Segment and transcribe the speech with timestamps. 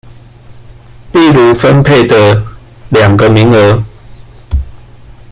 [1.13, 2.43] 例如分配的
[2.91, 3.83] 二個名額